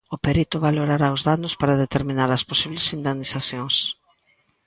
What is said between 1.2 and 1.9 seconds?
danos para